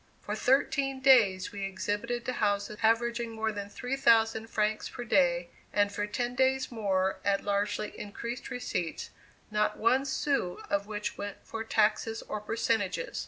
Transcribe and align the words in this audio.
For 0.19 0.35
thirteen 0.35 0.99
days 0.99 1.51
we 1.51 1.61
exhibited 1.63 2.25
to 2.25 2.33
houses 2.33 2.79
averaging 2.81 3.33
more 3.33 3.51
than 3.51 3.69
3,000 3.69 4.47
francs 4.47 4.89
per 4.89 5.03
day, 5.03 5.51
and 5.71 5.91
for 5.93 6.07
ten 6.07 6.33
days 6.33 6.71
more 6.71 7.19
at 7.23 7.43
largely 7.43 7.89
increased 7.99 8.49
receipts, 8.49 9.11
not 9.51 9.77
one 9.77 10.05
sou 10.05 10.59
of 10.71 10.87
which 10.87 11.19
went 11.19 11.45
for 11.45 11.63
taxes 11.63 12.23
or 12.23 12.41
percentages. 12.41 13.19